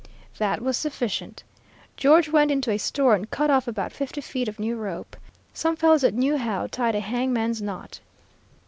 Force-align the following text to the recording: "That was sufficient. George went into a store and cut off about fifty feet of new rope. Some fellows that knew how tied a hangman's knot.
"That 0.39 0.63
was 0.63 0.77
sufficient. 0.77 1.43
George 1.95 2.27
went 2.27 2.49
into 2.49 2.71
a 2.71 2.79
store 2.79 3.13
and 3.13 3.29
cut 3.29 3.51
off 3.51 3.67
about 3.67 3.91
fifty 3.91 4.19
feet 4.19 4.47
of 4.47 4.57
new 4.57 4.75
rope. 4.75 5.15
Some 5.53 5.75
fellows 5.75 6.01
that 6.01 6.15
knew 6.15 6.37
how 6.39 6.65
tied 6.65 6.95
a 6.95 6.99
hangman's 6.99 7.61
knot. 7.61 7.99